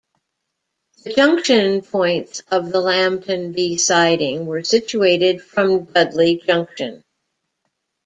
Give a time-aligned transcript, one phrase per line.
[1.03, 7.03] The junction points of the Lambton B siding were situated from Dudley Junction.